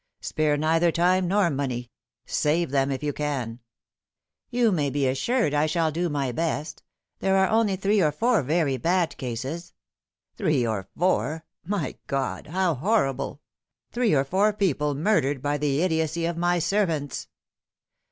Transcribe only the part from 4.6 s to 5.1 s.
may be